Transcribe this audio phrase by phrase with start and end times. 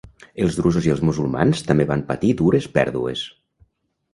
[0.45, 3.25] Els drusos i els musulmans també van patir dures pèrdues.